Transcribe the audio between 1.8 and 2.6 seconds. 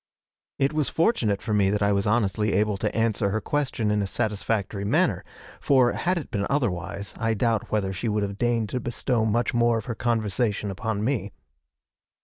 I was honestly